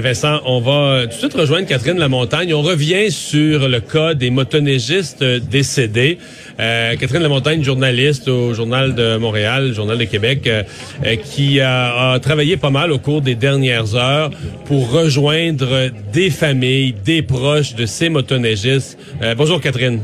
Vincent, 0.00 0.40
on 0.46 0.60
va 0.60 1.02
tout 1.02 1.08
de 1.08 1.12
suite 1.12 1.34
rejoindre 1.34 1.66
Catherine 1.66 1.98
Lamontagne. 1.98 2.54
On 2.54 2.62
revient 2.62 3.10
sur 3.10 3.68
le 3.68 3.80
cas 3.80 4.14
des 4.14 4.30
motoneigistes 4.30 5.22
décédés. 5.22 6.18
Euh, 6.58 6.96
Catherine 6.96 7.22
Lamontagne, 7.22 7.62
journaliste 7.62 8.28
au 8.28 8.52
Journal 8.52 8.94
de 8.94 9.16
Montréal, 9.16 9.72
Journal 9.72 9.98
de 9.98 10.04
Québec, 10.04 10.46
euh, 10.46 10.62
euh, 11.06 11.16
qui 11.16 11.60
a, 11.60 12.18
travaillé 12.20 12.56
pas 12.56 12.70
mal 12.70 12.92
au 12.92 12.98
cours 12.98 13.20
des 13.20 13.34
dernières 13.34 13.94
heures 13.94 14.30
pour 14.66 14.90
rejoindre 14.90 15.90
des 16.12 16.30
familles, 16.30 16.92
des 16.92 17.22
proches 17.22 17.74
de 17.74 17.86
ces 17.86 18.08
motoneigistes. 18.08 18.98
bonjour 19.36 19.60
Catherine. 19.60 20.00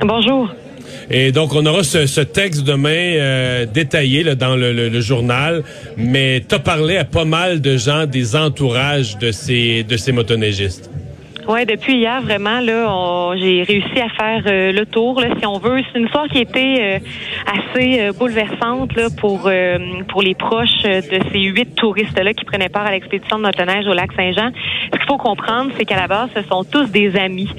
Bonjour. 0.00 0.48
Et 1.10 1.32
donc, 1.32 1.54
on 1.54 1.64
aura 1.66 1.82
ce, 1.82 2.20
texte 2.20 2.62
demain 2.64 2.90
euh, 2.90 3.66
détaillé 3.66 4.24
dans 4.34 4.56
le, 4.56 5.00
journal, 5.00 5.62
mais 5.96 6.42
tu 6.46 6.54
as 6.54 6.58
parlé 6.58 6.96
à 6.96 7.04
pas 7.04 7.24
mal 7.24 7.60
de 7.60 7.76
gens 7.76 8.06
des 8.06 8.36
entourages 8.36 9.18
de 9.18 9.32
ces, 9.32 9.84
de 9.84 9.96
ces 9.96 10.12
motoneigistes. 10.12 10.90
Oui, 11.50 11.64
depuis 11.64 11.94
hier, 11.94 12.20
vraiment, 12.20 12.60
là, 12.60 13.34
j'ai 13.36 13.62
réussi 13.62 13.98
à 13.98 14.10
faire 14.10 14.42
euh, 14.46 14.70
le 14.70 14.84
tour, 14.84 15.18
là, 15.18 15.28
si 15.40 15.46
on 15.46 15.58
veut. 15.58 15.80
C'est 15.90 15.98
une 15.98 16.04
histoire 16.04 16.28
qui 16.28 16.40
était 16.40 16.76
euh, 16.78 16.98
assez 17.46 18.00
euh, 18.00 18.12
bouleversante 18.12 18.94
là, 18.94 19.06
pour 19.18 19.50
pour 20.08 20.22
les 20.22 20.34
proches 20.34 20.82
de 20.82 21.20
ces 21.32 21.40
huit 21.40 21.74
touristes-là 21.74 22.34
qui 22.34 22.44
prenaient 22.44 22.68
part 22.68 22.86
à 22.86 22.90
l'expédition 22.90 23.38
de 23.38 23.44
motoneige 23.44 23.86
au 23.86 23.94
lac 23.94 24.12
Saint-Jean. 24.12 24.50
Ce 24.92 24.98
qu'il 24.98 25.06
faut 25.08 25.16
comprendre, 25.16 25.70
c'est 25.78 25.86
qu'à 25.86 25.96
la 25.96 26.06
base, 26.06 26.28
ce 26.36 26.42
sont 26.42 26.64
tous 26.64 26.90
des 26.90 27.16
amis. 27.16 27.50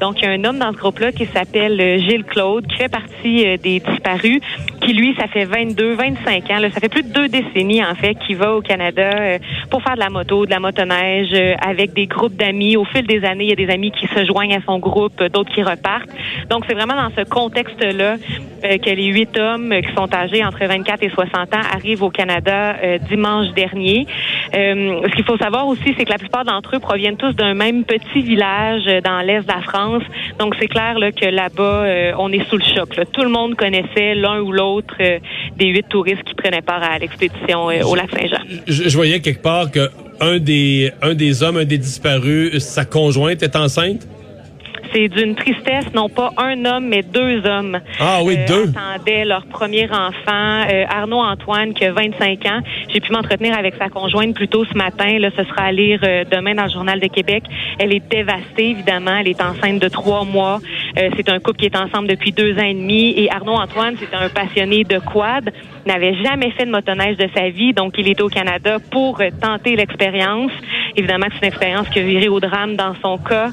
donc, 0.00 0.20
il 0.20 0.24
y 0.24 0.26
a 0.28 0.30
un 0.30 0.44
homme 0.44 0.58
dans 0.58 0.70
ce 0.72 0.76
groupe-là 0.76 1.10
qui 1.10 1.26
s'appelle 1.26 2.00
Gilles 2.00 2.24
Claude, 2.24 2.66
qui 2.68 2.76
fait 2.76 2.88
partie 2.88 3.58
des 3.58 3.80
disparus, 3.80 4.40
qui, 4.80 4.92
lui, 4.92 5.16
ça 5.18 5.26
fait 5.26 5.44
22, 5.44 5.94
25 5.94 6.50
ans, 6.50 6.58
là, 6.58 6.70
ça 6.70 6.80
fait 6.80 6.88
plus 6.88 7.02
de 7.02 7.12
deux 7.12 7.28
décennies, 7.28 7.84
en 7.84 7.94
fait, 7.94 8.14
qui 8.26 8.34
va 8.34 8.54
au 8.54 8.60
Canada 8.60 9.38
pour 9.70 9.82
faire 9.82 9.94
de 9.94 10.00
la 10.00 10.10
moto, 10.10 10.46
de 10.46 10.50
la 10.50 10.60
motoneige, 10.60 11.34
avec 11.60 11.92
des 11.92 12.06
groupes 12.06 12.36
d'amis 12.36 12.76
au 12.76 12.84
fil 12.84 13.06
des 13.06 13.15
années, 13.24 13.44
il 13.44 13.50
y 13.50 13.52
a 13.52 13.56
des 13.56 13.72
amis 13.72 13.90
qui 13.90 14.06
se 14.06 14.24
joignent 14.24 14.56
à 14.56 14.60
son 14.64 14.78
groupe, 14.78 15.22
d'autres 15.24 15.52
qui 15.52 15.62
repartent. 15.62 16.10
Donc, 16.50 16.64
c'est 16.68 16.74
vraiment 16.74 16.94
dans 16.94 17.10
ce 17.16 17.28
contexte-là 17.28 18.16
euh, 18.64 18.78
que 18.78 18.90
les 18.90 19.06
huit 19.06 19.36
hommes 19.38 19.74
qui 19.82 19.94
sont 19.94 20.12
âgés 20.14 20.44
entre 20.44 20.64
24 20.64 21.02
et 21.02 21.10
60 21.10 21.54
ans 21.54 21.60
arrivent 21.72 22.02
au 22.02 22.10
Canada 22.10 22.76
euh, 22.82 22.98
dimanche 22.98 23.52
dernier. 23.54 24.06
Euh, 24.54 25.02
ce 25.08 25.14
qu'il 25.14 25.24
faut 25.24 25.36
savoir 25.36 25.66
aussi, 25.66 25.94
c'est 25.96 26.04
que 26.04 26.10
la 26.10 26.18
plupart 26.18 26.44
d'entre 26.44 26.76
eux 26.76 26.78
proviennent 26.78 27.16
tous 27.16 27.32
d'un 27.34 27.54
même 27.54 27.84
petit 27.84 28.22
village 28.22 28.84
dans 29.04 29.20
l'est 29.20 29.42
de 29.42 29.48
la 29.48 29.60
France. 29.60 30.02
Donc, 30.38 30.54
c'est 30.58 30.68
clair 30.68 30.98
là, 30.98 31.12
que 31.12 31.26
là-bas, 31.26 32.14
on 32.18 32.32
est 32.32 32.48
sous 32.48 32.56
le 32.56 32.64
choc. 32.64 32.98
Tout 33.12 33.22
le 33.22 33.28
monde 33.28 33.54
connaissait 33.54 34.14
l'un 34.14 34.40
ou 34.40 34.52
l'autre 34.52 34.96
des 34.98 35.66
huit 35.66 35.86
touristes 35.88 36.24
qui 36.24 36.34
prenaient 36.34 36.62
part 36.62 36.82
à 36.82 36.98
l'expédition 36.98 37.66
au 37.66 37.94
lac 37.94 38.10
Saint-Jean. 38.10 38.42
Je, 38.66 38.88
je 38.88 38.96
voyais 38.96 39.20
quelque 39.20 39.42
part 39.42 39.70
que 39.70 39.90
un 40.20 40.38
des, 40.38 40.92
un 41.02 41.14
des 41.14 41.42
hommes, 41.42 41.56
un 41.56 41.64
des 41.64 41.78
disparus, 41.78 42.58
sa 42.58 42.84
conjointe 42.84 43.42
est 43.42 43.56
enceinte? 43.56 44.06
C'est 44.92 45.08
d'une 45.08 45.34
tristesse, 45.34 45.92
non 45.94 46.08
pas 46.08 46.32
un 46.36 46.64
homme, 46.64 46.86
mais 46.86 47.02
deux 47.02 47.44
hommes. 47.46 47.80
Ah 48.00 48.20
oui, 48.22 48.36
euh, 48.38 48.46
deux. 48.46 48.70
attendaient 48.70 49.24
leur 49.24 49.46
premier 49.46 49.84
enfant. 49.90 50.64
Euh, 50.70 50.84
Arnaud 50.88 51.20
Antoine, 51.20 51.74
qui 51.74 51.84
a 51.84 51.92
25 51.92 52.46
ans. 52.46 52.60
J'ai 52.92 53.00
pu 53.00 53.12
m'entretenir 53.12 53.56
avec 53.56 53.74
sa 53.76 53.88
conjointe 53.88 54.34
plus 54.34 54.48
tôt 54.48 54.64
ce 54.64 54.76
matin. 54.76 55.18
Là, 55.18 55.30
ce 55.36 55.44
sera 55.44 55.62
à 55.64 55.72
lire 55.72 56.00
euh, 56.02 56.24
demain 56.30 56.54
dans 56.54 56.64
le 56.64 56.70
Journal 56.70 57.00
de 57.00 57.06
Québec. 57.08 57.44
Elle 57.78 57.94
est 57.94 58.08
dévastée, 58.08 58.70
évidemment. 58.70 59.16
Elle 59.18 59.28
est 59.28 59.42
enceinte 59.42 59.80
de 59.80 59.88
trois 59.88 60.24
mois. 60.24 60.60
c'est 60.96 61.28
un 61.28 61.38
couple 61.38 61.58
qui 61.58 61.66
est 61.66 61.76
ensemble 61.76 62.08
depuis 62.08 62.32
deux 62.32 62.54
ans 62.58 62.64
et 62.64 62.74
demi. 62.74 63.14
Et 63.16 63.30
Arnaud 63.30 63.54
Antoine, 63.54 63.96
c'est 63.98 64.14
un 64.14 64.28
passionné 64.28 64.84
de 64.84 64.98
quad. 64.98 65.52
N'avait 65.86 66.14
jamais 66.22 66.50
fait 66.50 66.66
de 66.66 66.70
motoneige 66.70 67.16
de 67.16 67.28
sa 67.34 67.48
vie, 67.48 67.72
donc 67.72 67.94
il 67.98 68.08
est 68.08 68.20
au 68.20 68.28
Canada 68.28 68.78
pour 68.90 69.20
tenter 69.40 69.76
l'expérience. 69.76 70.50
Évidemment, 70.96 71.26
c'est 71.30 71.46
une 71.46 71.52
expérience 71.52 71.88
qui 71.90 71.98
a 71.98 72.02
viré 72.02 72.28
au 72.28 72.40
drame 72.40 72.74
dans 72.76 72.94
son 73.02 73.18
cas. 73.18 73.50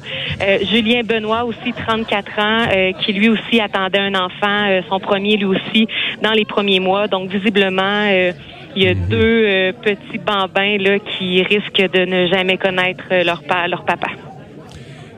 Julien 0.63 1.01
Benoît 1.03 1.43
aussi 1.43 1.73
34 1.73 2.39
ans, 2.39 2.67
euh, 2.73 2.91
qui 3.03 3.13
lui 3.13 3.29
aussi 3.29 3.59
attendait 3.59 3.99
un 3.99 4.15
enfant, 4.15 4.69
euh, 4.69 4.81
son 4.89 4.99
premier 4.99 5.37
lui 5.37 5.45
aussi, 5.45 5.87
dans 6.21 6.31
les 6.31 6.45
premiers 6.45 6.79
mois. 6.79 7.07
Donc, 7.07 7.29
visiblement, 7.29 8.07
euh, 8.07 8.31
il 8.75 8.83
y 8.83 8.87
a 8.87 8.95
mhm. 8.95 9.07
deux 9.07 9.73
petits 9.83 10.17
bambins 10.17 10.77
là, 10.79 10.97
qui 10.99 11.43
risquent 11.43 11.91
de 11.91 12.05
ne 12.05 12.27
jamais 12.27 12.57
connaître 12.57 13.03
leur, 13.11 13.41
leur 13.67 13.85
papa. 13.85 14.07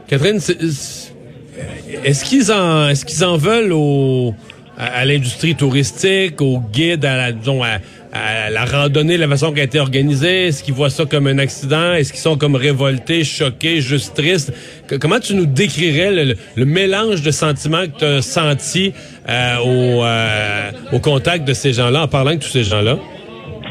Catherine, 0.08 0.40
est-ce 2.04 2.26
qu'ils 2.26 2.52
en, 2.52 2.90
est-ce 2.90 3.06
qu'ils 3.06 3.24
en 3.24 3.38
veulent 3.38 3.72
au, 3.72 4.34
à, 4.78 5.06
l'industrie 5.06 5.56
touristique, 5.56 6.42
aux 6.42 6.60
guides, 6.60 7.06
à 7.06 7.18
la, 7.18 7.32
disons, 7.32 7.64
à, 7.64 7.78
la 8.14 8.66
randonnée, 8.66 9.18
la 9.18 9.28
façon 9.28 9.52
qui 9.52 9.60
a 9.60 9.64
été 9.64 9.80
organisée? 9.80 10.48
Est-ce 10.48 10.64
qu'ils 10.64 10.74
voient 10.74 10.90
ça 10.90 11.06
comme 11.06 11.28
un 11.28 11.38
accident? 11.38 11.94
Est-ce 11.94 12.12
qu'ils 12.12 12.22
sont 12.22 12.38
comme 12.38 12.56
révoltés, 12.56 13.24
choqués, 13.24 13.82
juste 13.82 14.16
tristes? 14.16 14.54
comment 15.02 15.20
tu 15.20 15.34
nous 15.34 15.46
décrirais 15.46 16.36
le, 16.56 16.66
mélange 16.66 17.22
de 17.22 17.32
sentiments 17.32 17.86
que 17.86 18.00
tu 18.00 18.06
as 18.06 18.22
senti 18.22 18.94
euh, 19.28 19.58
au, 19.58 20.04
euh, 20.04 20.72
au 20.94 21.00
contact 21.00 21.48
de 21.48 21.54
ces 21.54 21.74
gens-là, 21.74 22.04
en 22.04 22.08
parlant 22.08 22.36
de 22.36 22.40
tous 22.40 22.50
ces 22.50 22.64
gens-là? 22.64 22.98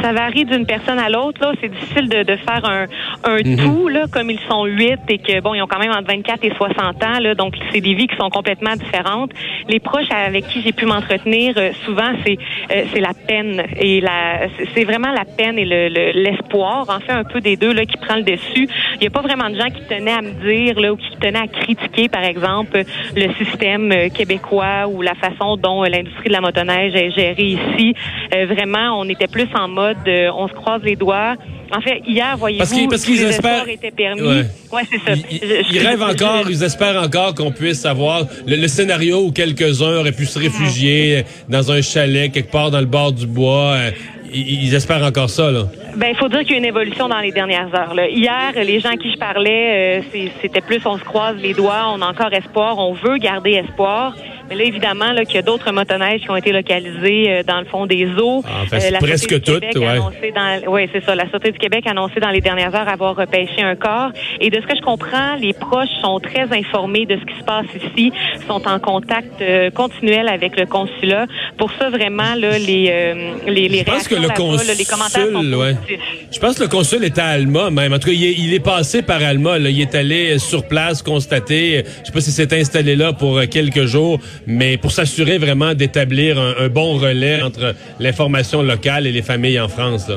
Ça 0.05 0.13
varie 0.13 0.45
d'une 0.45 0.67
personne 0.67 0.99
à 0.99 1.09
l'autre. 1.09 1.41
Là, 1.41 1.53
c'est 1.61 1.69
difficile 1.69 2.11
de, 2.11 2.23
de, 2.25 2.37
faire 2.37 2.63
un, 2.65 2.87
un 3.25 3.39
mhm. 3.39 3.57
tout 3.57 3.89
là, 3.89 4.05
comme 4.13 4.31
ils 4.31 4.41
sont 4.41 4.67
huit 4.67 5.01
et 5.09 5.19
que 5.19 5.41
bon, 5.41 5.55
ils 5.55 5.63
ont 5.63 5.67
quand 5.67 5.79
même 5.79 5.93
entre 5.93 6.09
24 6.09 6.45
et 6.45 6.53
60 6.55 7.03
ans. 7.03 7.19
Là, 7.21 7.35
donc 7.35 7.55
c'est 7.73 7.81
des 7.81 7.95
vies 7.95 8.07
qui 8.07 8.17
sont 8.17 8.29
complètement 8.29 8.77
différentes. 8.77 9.31
Les 9.69 9.81
proches 9.81 10.11
avec 10.11 10.47
qui 10.49 10.61
j'ai 10.61 10.73
pu 10.73 10.85
m'entretenir, 10.85 11.55
euh, 11.57 11.71
souvent 11.87 12.13
c'est 12.25 12.37
euh, 12.71 12.85
c'est 12.93 13.01
la 13.01 13.15
peine 13.15 13.63
et 13.79 14.03
la 14.03 14.49
c'est 14.75 14.85
vraiment 14.85 15.11
la 15.11 15.25
peine 15.25 15.59
et 15.59 15.65
l'espoir. 15.65 16.85
Le, 16.87 16.95
en 16.95 17.01
fait, 17.01 17.13
un 17.13 17.25
peu 17.25 17.41
des 17.41 17.57
deux 17.57 17.73
là 17.73 17.87
qui 17.87 17.97
prend 17.97 18.17
le 18.17 18.25
dessus. 18.25 18.69
Il 18.97 19.01
n'y 19.01 19.07
a 19.07 19.11
pas 19.11 19.23
vraiment 19.23 19.49
de 19.49 19.57
gens 19.57 19.71
qui 19.71 19.85
tenaient 19.89 20.13
à 20.13 20.21
me 20.21 20.33
dire 20.33 20.79
là 20.79 20.93
ou 20.93 20.97
qui 20.97 21.17
tenaient 21.17 21.39
à 21.39 21.49
critiquer, 21.49 22.11
par 22.11 22.25
exemple, 22.25 22.83
le 23.17 23.33
système 23.43 23.91
euh, 23.91 24.09
québécois 24.11 24.87
ou 24.87 25.01
la 25.01 25.15
façon 25.15 25.57
dont 25.57 25.83
l'industrie 25.85 26.29
de 26.29 26.35
la 26.35 26.43
motoneige 26.43 26.95
est 26.95 27.11
gérée 27.11 27.59
ici. 27.59 27.95
vraiment, 28.33 29.01
on 29.01 29.09
était 29.09 29.29
plus 29.29 29.49
en 29.55 29.69
mode 29.69 29.94
on 30.07 30.49
se 30.49 30.53
croise 30.55 30.83
les 30.83 30.97
doigts. 30.97 31.37
En 31.73 31.81
fait, 31.81 32.03
hier, 32.07 32.37
voyez-vous, 32.37 32.89
parce 32.89 33.05
qu'ils 33.05 33.23
espèrent 33.23 33.69
étaient 33.69 33.91
permis. 33.91 34.23
Ouais. 34.23 34.83
c'est 34.91 34.99
ça. 34.99 35.19
Ils, 35.71 35.79
rêvent 35.79 36.03
encore, 36.03 36.49
ils 36.49 36.63
espèrent 36.63 37.03
encore 37.03 37.35
qu'on 37.35 37.51
puisse 37.51 37.85
avoir 37.85 38.27
le, 38.47 38.69
scénario 38.69 39.25
où 39.25 39.33
quelques-uns 39.33 39.99
auraient 39.99 40.13
pu 40.13 40.27
se 40.27 40.39
réfugier 40.39 41.25
dans 41.49 41.73
un 41.73 41.83
chalet 41.83 42.31
quelque 42.31 42.51
part 42.51 42.71
dans 42.71 42.81
le 42.81 42.87
bord 42.87 43.13
du 43.13 43.27
bois. 43.27 43.75
Euh, 43.75 43.91
ils, 44.33 44.75
espèrent 44.75 45.05
encore 45.05 45.31
ça, 45.31 45.51
là. 45.51 45.65
Ben, 45.97 46.09
il 46.11 46.17
faut 46.17 46.29
dire 46.29 46.41
qu'il 46.41 46.53
y 46.53 46.55
a 46.55 46.59
une 46.59 46.65
évolution 46.65 47.09
dans 47.09 47.21
les 47.21 47.31
dernières 47.31 47.73
heures. 47.75 47.95
Hier, 48.09 48.53
les 48.57 48.81
gens 48.81 48.91
à 48.91 48.97
qui 48.97 49.13
je 49.13 49.17
parlais, 49.17 50.03
euh, 50.13 50.29
c'était 50.43 50.61
plus 50.61 50.85
on 50.87 50.99
se 50.99 51.05
croise 51.05 51.37
les 51.37 51.55
doigts, 51.55 51.93
on 51.95 52.03
a 52.03 52.07
encore 52.07 52.33
espoir, 52.33 52.79
on 52.79 52.95
veut 52.95 53.19
garder 53.19 53.53
espoir. 53.53 54.17
Mais 54.49 54.57
là, 54.57 54.65
évidemment, 54.65 55.13
là, 55.13 55.25
qu'il 55.25 55.37
y 55.37 55.39
a 55.39 55.43
d'autres 55.43 55.73
motoneiges 55.73 56.21
qui 56.21 56.31
ont 56.31 56.37
été 56.37 56.53
localisées 56.53 57.31
euh, 57.31 57.43
dans 57.43 57.61
le 57.61 57.65
fond 57.67 57.87
des 57.87 58.07
eaux. 58.19 58.43
Ah, 58.47 58.63
en 58.63 58.67
fait, 58.67 58.93
euh, 58.93 58.99
presque 58.99 59.41
toutes, 59.43 59.75
ouais. 59.77 59.99
Oui, 60.67 60.89
c'est 60.93 61.03
ça. 61.05 61.15
La 61.15 61.29
Sûreté 61.31 61.51
du 61.51 61.59
Québec 61.59 61.85
a 61.87 61.91
annoncé 61.91 62.21
dans 62.21 62.31
les 62.31 62.41
dernières 62.41 62.75
heures 62.75 62.89
avoir 62.89 63.17
repêché 63.17 63.63
un 63.63 63.75
corps. 63.75 64.11
Et 64.41 64.51
de 64.51 64.61
ce 64.61 64.67
que 64.67 64.77
je 64.77 64.83
comprends, 64.83 65.37
les 65.37 65.55
proches 65.55 65.89
sont 66.03 66.21
très 66.21 66.47
informés 66.53 67.07
de 67.07 67.17
ce 67.17 67.25
qui 67.25 67.39
se 67.39 67.45
passe 67.45 67.67
ici, 67.75 68.13
sont 68.47 68.67
en 68.69 68.79
contact 68.79 69.41
euh, 69.41 69.71
continuel 69.71 70.29
avec 70.29 70.59
le 70.59 70.67
consulat. 70.67 71.27
Pour 71.57 71.71
ça, 71.79 71.89
vraiment, 71.89 72.35
là, 72.37 72.59
les, 72.59 73.33
les, 73.47 73.69
les 73.69 73.79
je 73.79 73.85
pense 73.85 74.09
que 74.09 74.15
le 74.15 74.29
consul, 74.29 74.77
les 74.77 74.85
commentaires 74.85 75.29
sont 75.33 75.53
ouais. 75.55 75.77
Je 76.31 76.39
pense 76.39 76.57
que 76.57 76.65
le 76.65 76.69
consul 76.69 77.05
est 77.05 77.19
à 77.19 77.27
Alma, 77.29 77.71
même. 77.71 77.93
En 77.93 77.99
tout 77.99 78.09
cas, 78.09 78.15
il 78.15 78.25
est, 78.25 78.35
il 78.39 78.53
est 78.53 78.65
passé 78.65 79.03
par 79.03 79.23
Alma. 79.23 79.59
Là. 79.59 79.71
Il 79.71 79.81
est 79.81 79.95
allé 79.95 80.39
sur 80.39 80.67
place 80.67 81.03
constater. 81.03 81.85
Je 82.01 82.07
sais 82.07 82.13
pas 82.13 82.21
si 82.21 82.31
s'est 82.31 82.59
installé 82.59 82.97
là 82.97 83.13
pour 83.13 83.41
quelques 83.51 83.85
jours 83.85 84.19
mais 84.47 84.77
pour 84.77 84.91
s'assurer 84.91 85.39
vraiment 85.39 85.75
d'établir 85.75 86.39
un, 86.39 86.69
bon 86.69 86.95
relais 86.99 87.43
entre 87.43 87.75
l'information 88.01 88.63
locale 88.63 89.07
et 89.07 89.13
les 89.13 89.23
familles 89.23 89.61
en 89.61 89.69
France. 89.69 90.11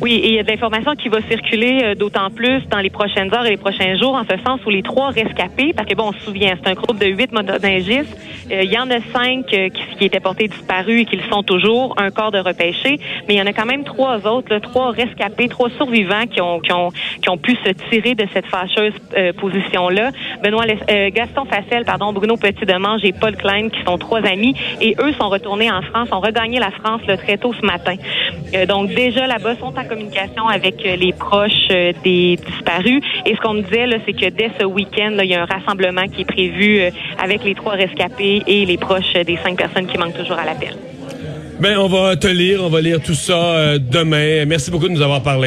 Oui, 0.00 0.12
et 0.12 0.28
il 0.28 0.34
y 0.34 0.38
a 0.38 0.42
de 0.42 0.48
l'information 0.48 0.94
qui 0.94 1.08
va 1.08 1.22
circuler 1.22 1.80
euh, 1.82 1.94
d'autant 1.94 2.30
plus 2.30 2.60
dans 2.68 2.80
les 2.80 2.90
prochaines 2.90 3.32
heures 3.32 3.46
et 3.46 3.50
les 3.50 3.56
prochains 3.56 3.96
jours, 3.96 4.14
en 4.14 4.24
ce 4.24 4.36
sens 4.44 4.60
où 4.66 4.70
les 4.70 4.82
trois 4.82 5.08
rescapés, 5.08 5.72
parce 5.74 5.88
que 5.88 5.94
bon, 5.94 6.08
on 6.08 6.12
se 6.12 6.20
souvient, 6.20 6.54
c'est 6.62 6.70
un 6.70 6.74
groupe 6.74 6.98
de 6.98 7.06
huit 7.06 7.32
motoneigistes. 7.32 8.14
Euh, 8.50 8.62
il 8.62 8.70
y 8.70 8.78
en 8.78 8.90
a 8.90 9.00
cinq 9.12 9.46
euh, 9.54 9.70
qui, 9.70 10.04
étaient 10.04 10.20
portés 10.20 10.48
disparus 10.48 11.02
et 11.02 11.04
qui 11.06 11.16
le 11.16 11.22
sont 11.30 11.42
toujours, 11.42 11.94
un 11.96 12.10
corps 12.10 12.30
de 12.30 12.38
repêché, 12.38 13.00
mais 13.26 13.34
il 13.34 13.38
y 13.38 13.42
en 13.42 13.46
a 13.46 13.54
quand 13.54 13.64
même 13.64 13.84
trois 13.84 14.26
autres, 14.26 14.58
trois 14.58 14.90
rescapés, 14.90 15.48
trois 15.48 15.70
survivants 15.70 16.26
qui 16.30 16.42
ont, 16.42 16.60
qui 16.60 16.72
ont, 16.72 16.90
qui 17.26 17.30
ont 17.30 17.38
pu 17.38 17.56
se 17.64 17.70
tirer 17.90 18.14
de 18.14 18.24
cette 18.32 18.46
fâcheuse 18.46 18.94
position-là. 19.38 20.10
Benoît 20.42 20.64
Gaston 21.12 21.44
Facel, 21.44 21.84
pardon, 21.84 22.12
Bruno 22.12 22.36
Petit-Demange 22.36 23.04
et 23.04 23.12
Paul 23.12 23.36
Klein, 23.36 23.68
qui 23.68 23.82
sont 23.84 23.98
trois 23.98 24.24
amis, 24.24 24.54
et 24.80 24.94
eux 25.00 25.12
sont 25.14 25.28
retournés 25.28 25.70
en 25.70 25.82
France, 25.82 26.08
ont 26.12 26.20
regagné 26.20 26.60
la 26.60 26.70
France 26.70 27.00
le 27.08 27.16
très 27.16 27.36
tôt 27.36 27.52
ce 27.52 27.66
matin. 27.66 27.96
donc 28.68 28.94
déjà 28.94 29.26
là-bas 29.26 29.56
sont 29.56 29.74
en 29.76 29.84
communication 29.84 30.46
avec 30.48 30.84
euh, 30.84 30.96
les 30.96 31.12
proches 31.12 31.52
euh, 31.70 31.92
des 32.04 32.38
disparus. 32.46 33.02
Et 33.24 33.34
ce 33.34 33.40
qu'on 33.40 33.54
me 33.54 33.62
disait, 33.62 33.86
c'est 34.04 34.12
que 34.12 34.30
dès 34.30 34.50
ce 34.58 34.64
week-end, 34.64 35.16
il 35.22 35.28
y 35.28 35.34
a 35.34 35.42
un 35.42 35.46
rassemblement 35.46 36.06
qui 36.08 36.22
est 36.22 36.24
prévu 36.24 36.80
euh, 36.80 36.90
avec 37.22 37.44
les 37.44 37.54
trois 37.54 37.74
rescapés 37.74 38.42
et 38.46 38.64
les 38.64 38.76
proches 38.76 39.12
des 39.14 39.38
cinq 39.44 39.56
personnes 39.56 39.86
qui 39.86 39.98
manquent 39.98 40.18
toujours 40.18 40.38
à 40.38 40.44
l'appel. 40.44 40.76
Ben, 41.58 41.78
on 41.78 41.88
va 41.88 42.16
te 42.16 42.26
lire, 42.26 42.60
on 42.62 42.68
va 42.68 42.82
lire 42.82 43.00
tout 43.00 43.14
ça 43.14 43.78
demain. 43.78 44.44
Merci 44.44 44.70
beaucoup 44.70 44.88
de 44.88 44.92
nous 44.92 45.00
avoir 45.00 45.22
parlé. 45.22 45.44